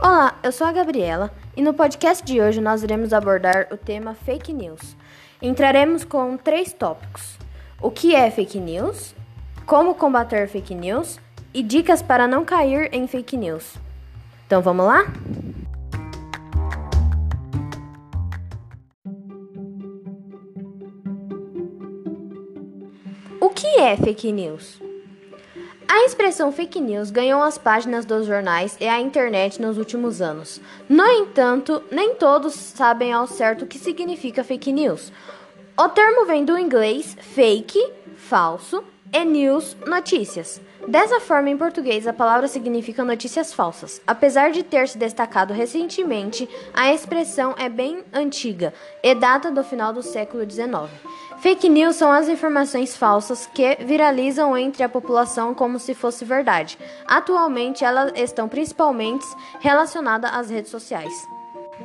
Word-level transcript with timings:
Olá, 0.00 0.38
eu 0.42 0.50
sou 0.50 0.66
a 0.66 0.72
Gabriela 0.72 1.30
e 1.56 1.62
no 1.62 1.72
podcast 1.72 2.24
de 2.24 2.40
hoje 2.40 2.60
nós 2.60 2.82
iremos 2.82 3.12
abordar 3.12 3.68
o 3.70 3.76
tema 3.76 4.14
fake 4.14 4.52
news. 4.52 4.96
Entraremos 5.40 6.04
com 6.04 6.36
três 6.36 6.72
tópicos: 6.72 7.38
o 7.80 7.90
que 7.90 8.14
é 8.14 8.28
fake 8.30 8.58
news, 8.58 9.14
como 9.64 9.94
combater 9.94 10.48
fake 10.48 10.74
news 10.74 11.20
e 11.54 11.62
dicas 11.62 12.02
para 12.02 12.26
não 12.26 12.44
cair 12.44 12.92
em 12.92 13.06
fake 13.06 13.36
news. 13.36 13.76
Então 14.46 14.60
vamos 14.60 14.84
lá? 14.84 15.06
O 23.40 23.48
que 23.48 23.66
é 23.78 23.96
fake 23.96 24.32
news? 24.32 24.83
A 25.86 26.04
expressão 26.04 26.50
fake 26.50 26.80
news 26.80 27.10
ganhou 27.10 27.42
as 27.42 27.58
páginas 27.58 28.04
dos 28.04 28.26
jornais 28.26 28.76
e 28.80 28.88
a 28.88 29.00
internet 29.00 29.60
nos 29.60 29.76
últimos 29.76 30.22
anos. 30.22 30.60
No 30.88 31.06
entanto, 31.06 31.82
nem 31.90 32.14
todos 32.14 32.54
sabem 32.54 33.12
ao 33.12 33.26
certo 33.26 33.64
o 33.64 33.66
que 33.66 33.78
significa 33.78 34.42
fake 34.42 34.72
news. 34.72 35.12
O 35.76 35.88
termo 35.88 36.24
vem 36.24 36.44
do 36.44 36.58
inglês 36.58 37.16
fake, 37.20 37.78
falso, 38.16 38.82
e 39.14 39.24
news, 39.24 39.76
notícias. 39.86 40.60
Dessa 40.88 41.20
forma, 41.20 41.48
em 41.48 41.56
português, 41.56 42.04
a 42.08 42.12
palavra 42.12 42.48
significa 42.48 43.04
notícias 43.04 43.54
falsas. 43.54 44.02
Apesar 44.04 44.50
de 44.50 44.64
ter 44.64 44.88
se 44.88 44.98
destacado 44.98 45.54
recentemente, 45.54 46.48
a 46.74 46.92
expressão 46.92 47.54
é 47.56 47.68
bem 47.68 48.02
antiga 48.12 48.74
e 49.04 49.14
data 49.14 49.52
do 49.52 49.62
final 49.62 49.92
do 49.92 50.02
século 50.02 50.42
XIX. 50.42 50.90
Fake 51.38 51.68
news 51.68 51.94
são 51.94 52.10
as 52.10 52.28
informações 52.28 52.96
falsas 52.96 53.46
que 53.46 53.76
viralizam 53.84 54.56
entre 54.56 54.82
a 54.82 54.88
população 54.88 55.54
como 55.54 55.78
se 55.78 55.94
fosse 55.94 56.24
verdade. 56.24 56.76
Atualmente, 57.06 57.84
elas 57.84 58.12
estão 58.16 58.48
principalmente 58.48 59.24
relacionadas 59.60 60.30
às 60.34 60.50
redes 60.50 60.72
sociais. 60.72 61.12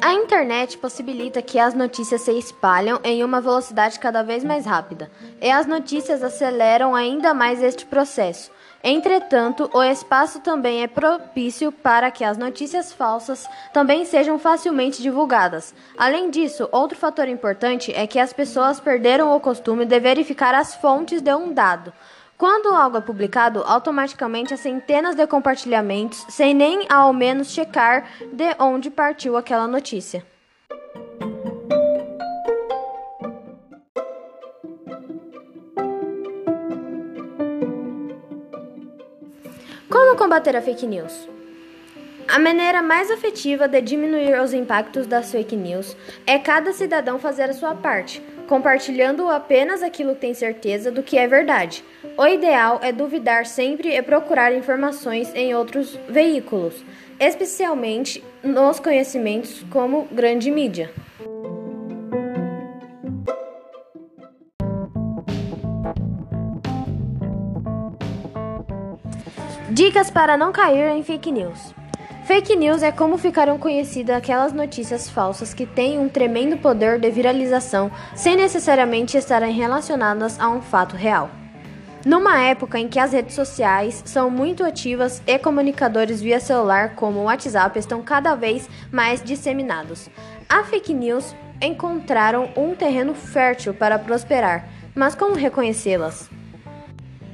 A 0.02 0.14
internet 0.14 0.78
possibilita 0.78 1.42
que 1.42 1.59
as 1.59 1.73
notícias 1.73 2.22
se 2.22 2.31
espalham 2.31 3.02
em 3.03 3.22
uma 3.22 3.42
velocidade 3.42 4.00
cada 4.00 4.23
vez 4.23 4.45
mais 4.45 4.66
rápida, 4.66 5.11
e 5.41 5.52
as 5.52 5.67
notícias 5.67 6.23
aceleram 6.23 6.95
ainda 6.95 7.33
mais 7.33 7.61
este 7.61 7.86
processo. 7.86 8.50
Entretanto, 8.81 9.69
o 9.73 9.83
espaço 9.83 10.39
também 10.39 10.83
é 10.83 10.88
propício 10.88 11.69
para 11.69 12.09
que 12.11 12.23
as 12.23 12.38
notícias 12.38 12.94
falsas 12.94 13.45
também 13.73 14.06
sejam 14.06 14.39
facilmente 14.39 15.02
divulgadas. 15.02 15.75
Além 15.97 16.30
disso, 16.30 16.69
outro 16.72 16.97
fator 16.97 17.28
importante 17.28 17.91
é 17.94 18.08
que 18.08 18.19
as 18.19 18.31
pessoas 18.31 18.80
perderam 18.80 19.36
o 19.36 19.39
costume 19.41 19.86
de 19.86 20.00
verificar 20.00 20.56
as 20.56 20.75
fontes 20.75 21.22
de 21.22 21.36
um 21.36 21.52
dado. 21.52 21.91
Quando 22.39 22.69
algo 22.69 22.95
é 22.95 23.01
publicado, 23.01 23.61
automaticamente 23.67 24.53
há 24.53 24.57
centenas 24.57 25.13
de 25.13 25.27
compartilhamentos, 25.27 26.25
sem 26.29 26.53
nem 26.53 26.85
ao 26.89 27.11
menos 27.11 27.49
checar 27.49 28.07
de 28.31 28.55
onde 28.57 28.89
partiu 28.89 29.35
aquela 29.35 29.67
notícia. 29.67 30.25
Como 39.89 40.15
combater 40.15 40.55
a 40.55 40.61
fake 40.61 40.87
news? 40.87 41.27
A 42.25 42.39
maneira 42.39 42.81
mais 42.81 43.09
efetiva 43.09 43.67
de 43.67 43.81
diminuir 43.81 44.39
os 44.39 44.53
impactos 44.53 45.05
das 45.07 45.29
fake 45.29 45.57
news 45.57 45.93
é 46.25 46.39
cada 46.39 46.71
cidadão 46.71 47.19
fazer 47.19 47.49
a 47.49 47.53
sua 47.53 47.75
parte, 47.75 48.23
compartilhando 48.50 49.30
apenas 49.30 49.83
aquilo 49.83 50.16
que 50.16 50.22
tem 50.22 50.33
certeza 50.33 50.92
do 50.92 51.03
que 51.03 51.19
é 51.19 51.28
verdade. 51.28 51.83
O 52.17 52.25
ideal 52.25 52.80
é 52.81 52.91
duvidar 52.91 53.45
sempre 53.45 53.95
e 53.95 54.02
procurar 54.02 54.52
informações 54.52 55.31
em 55.36 55.53
outros 55.53 56.00
veículos, 56.09 56.83
especialmente 57.19 58.23
nos 58.44 58.80
conhecimentos 58.80 59.64
como 59.69 60.08
grande 60.11 60.50
mídia. 60.50 60.91
Dicas 69.69 70.09
para 70.09 70.35
não 70.35 70.52
cair 70.52 70.90
em 70.90 71.03
fake 71.03 71.31
news. 71.31 71.78
Fake 72.29 72.56
news 72.56 72.84
é 72.84 72.91
como 72.91 73.17
ficaram 73.17 73.57
conhecidas 73.57 74.16
aquelas 74.16 74.53
notícias 74.53 75.09
falsas 75.09 75.51
que 75.51 75.66
têm 75.66 75.97
um 75.97 76.07
tremendo 76.07 76.57
poder 76.57 77.00
de 77.00 77.09
viralização 77.09 77.90
sem 78.13 78.35
necessariamente 78.35 79.17
estarem 79.17 79.51
relacionadas 79.51 80.40
a 80.40 80.47
um 80.47 80.62
fato 80.62 80.95
real. 80.95 81.31
Numa 82.06 82.40
época 82.40 82.78
em 82.78 82.88
que 82.88 83.00
as 83.00 83.13
redes 83.13 83.34
sociais 83.34 84.03
são 84.06 84.29
muito 84.29 84.63
ativas 84.63 85.23
e 85.25 85.40
comunicadores 85.40 86.22
via 86.22 86.40
celular 86.40 86.94
como 86.94 87.17
o 87.17 87.23
WhatsApp 87.23 87.79
estão 87.79 88.03
cada 88.03 88.35
vez 88.35 88.69
mais 88.91 89.23
disseminados, 89.23 90.07
a 90.47 90.63
fake 90.63 90.94
news 90.94 91.35
encontraram 91.59 92.51
um 92.56 92.75
terreno 92.75 93.16
fértil 93.16 93.73
para 93.73 93.97
prosperar. 93.97 94.69
Mas 94.94 95.16
como 95.16 95.34
reconhecê-las? 95.34 96.29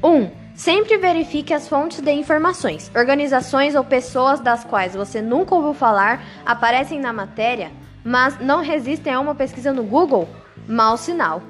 1. 0.02 0.10
Um, 0.10 0.45
Sempre 0.56 0.98
verifique 0.98 1.54
as 1.54 1.68
fontes 1.68 2.00
de 2.00 2.12
informações. 2.14 2.90
Organizações 2.96 3.76
ou 3.76 3.84
pessoas 3.84 4.40
das 4.40 4.64
quais 4.64 4.96
você 4.96 5.22
nunca 5.22 5.54
ouviu 5.54 5.74
falar 5.74 6.24
aparecem 6.46 6.98
na 6.98 7.12
matéria, 7.12 7.74
mas 8.06 8.40
não 8.40 8.62
resistem 8.62 9.14
a 9.14 9.20
uma 9.20 9.36
pesquisa 9.36 9.74
no 9.74 9.84
Google? 9.84 10.30
Mau 10.66 10.96
sinal. 10.96 11.44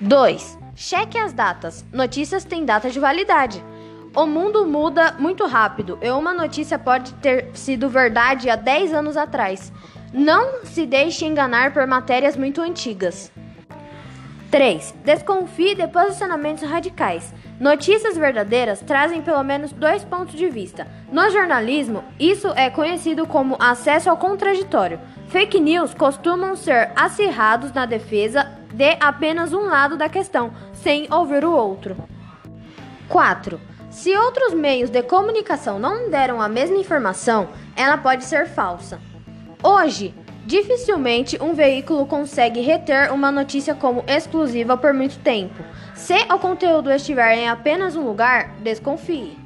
2. 0.00 0.58
Cheque 0.76 1.18
as 1.18 1.32
datas. 1.32 1.84
Notícias 1.92 2.44
têm 2.44 2.64
data 2.64 2.88
de 2.88 3.00
validade. 3.00 3.64
O 4.14 4.26
mundo 4.26 4.64
muda 4.64 5.16
muito 5.18 5.44
rápido 5.44 5.98
e 6.00 6.08
uma 6.10 6.32
notícia 6.32 6.78
pode 6.78 7.12
ter 7.14 7.50
sido 7.52 7.88
verdade 7.88 8.48
há 8.48 8.54
10 8.54 8.92
anos 8.92 9.16
atrás. 9.16 9.72
Não 10.12 10.64
se 10.64 10.86
deixe 10.86 11.26
enganar 11.26 11.72
por 11.72 11.84
matérias 11.84 12.36
muito 12.36 12.62
antigas. 12.62 13.32
3. 14.50 14.94
Desconfie 15.04 15.74
de 15.74 15.88
posicionamentos 15.88 16.62
radicais. 16.62 17.34
Notícias 17.58 18.18
verdadeiras 18.18 18.80
trazem 18.80 19.22
pelo 19.22 19.42
menos 19.42 19.72
dois 19.72 20.04
pontos 20.04 20.34
de 20.34 20.48
vista. 20.48 20.86
No 21.10 21.30
jornalismo, 21.30 22.04
isso 22.20 22.48
é 22.54 22.68
conhecido 22.68 23.26
como 23.26 23.56
acesso 23.58 24.10
ao 24.10 24.18
contraditório. 24.18 25.00
Fake 25.28 25.58
news 25.58 25.94
costumam 25.94 26.54
ser 26.54 26.90
acirrados 26.94 27.72
na 27.72 27.86
defesa 27.86 28.52
de 28.74 28.96
apenas 29.00 29.54
um 29.54 29.64
lado 29.64 29.96
da 29.96 30.08
questão, 30.08 30.52
sem 30.74 31.08
ouvir 31.10 31.46
o 31.46 31.52
outro. 31.52 31.96
4. 33.08 33.58
Se 33.88 34.14
outros 34.14 34.52
meios 34.52 34.90
de 34.90 35.02
comunicação 35.02 35.78
não 35.78 36.10
deram 36.10 36.42
a 36.42 36.50
mesma 36.50 36.76
informação, 36.76 37.48
ela 37.74 37.96
pode 37.96 38.24
ser 38.24 38.46
falsa. 38.46 39.00
Hoje, 39.62 40.14
Dificilmente 40.46 41.36
um 41.42 41.54
veículo 41.54 42.06
consegue 42.06 42.60
reter 42.60 43.12
uma 43.12 43.32
notícia 43.32 43.74
como 43.74 44.04
exclusiva 44.06 44.76
por 44.76 44.94
muito 44.94 45.18
tempo. 45.18 45.60
Se 45.92 46.14
o 46.32 46.38
conteúdo 46.38 46.88
estiver 46.92 47.36
em 47.36 47.48
apenas 47.48 47.96
um 47.96 48.04
lugar, 48.04 48.54
desconfie. 48.60 49.36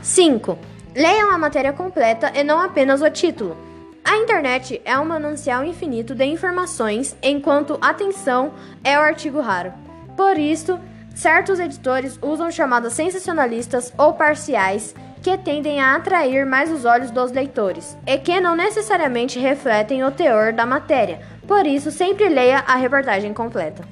5. 0.00 0.56
Leiam 0.94 1.32
a 1.32 1.38
matéria 1.38 1.72
completa 1.72 2.30
e 2.38 2.44
não 2.44 2.60
apenas 2.60 3.02
o 3.02 3.10
título. 3.10 3.56
A 4.04 4.16
internet 4.16 4.80
é 4.84 4.96
um 4.96 5.04
manancial 5.04 5.64
infinito 5.64 6.14
de 6.14 6.24
informações, 6.24 7.16
enquanto 7.20 7.76
atenção 7.80 8.52
é 8.84 8.96
o 8.96 9.02
artigo 9.02 9.40
raro. 9.40 9.72
Por 10.16 10.38
isso, 10.38 10.78
certos 11.16 11.58
editores 11.58 12.16
usam 12.22 12.48
chamadas 12.48 12.92
sensacionalistas 12.92 13.92
ou 13.98 14.14
parciais 14.14 14.94
que 15.22 15.36
tendem 15.38 15.80
a 15.80 15.96
atrair 15.96 16.46
mais 16.46 16.70
os 16.70 16.84
olhos 16.84 17.10
dos 17.10 17.32
leitores 17.32 17.96
e 18.06 18.18
que 18.18 18.40
não 18.40 18.56
necessariamente 18.56 19.38
refletem 19.38 20.04
o 20.04 20.10
teor 20.10 20.52
da 20.52 20.64
matéria. 20.64 21.20
Por 21.46 21.66
isso, 21.66 21.90
sempre 21.90 22.28
leia 22.28 22.64
a 22.66 22.76
reportagem 22.76 23.34
completa. 23.34 23.84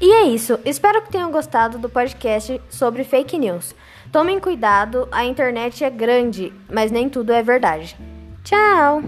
E 0.00 0.10
é 0.10 0.24
isso. 0.24 0.58
Espero 0.64 1.00
que 1.02 1.12
tenham 1.12 1.30
gostado 1.30 1.78
do 1.78 1.88
podcast 1.88 2.60
sobre 2.68 3.04
fake 3.04 3.38
news. 3.38 3.74
Tomem 4.10 4.40
cuidado, 4.40 5.08
a 5.12 5.24
internet 5.24 5.84
é 5.84 5.90
grande, 5.90 6.52
mas 6.68 6.90
nem 6.90 7.08
tudo 7.08 7.32
é 7.32 7.42
verdade. 7.42 7.96
Tchau! 8.42 9.02